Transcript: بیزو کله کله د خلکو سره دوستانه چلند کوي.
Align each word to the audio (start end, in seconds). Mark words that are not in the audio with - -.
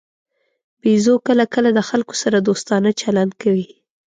بیزو 0.81 1.13
کله 1.27 1.43
کله 1.53 1.69
د 1.73 1.79
خلکو 1.89 2.13
سره 2.23 2.37
دوستانه 2.47 2.89
چلند 3.01 3.31
کوي. 3.41 3.67